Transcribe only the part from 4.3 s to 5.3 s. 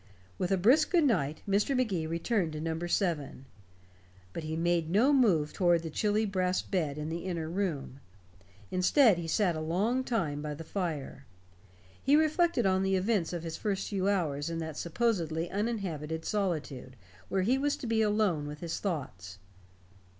But he made no